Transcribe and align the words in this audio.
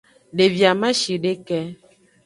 Devi 0.37 0.63
amashideke. 0.71 1.59